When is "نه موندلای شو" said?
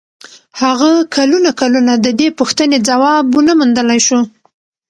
3.47-4.19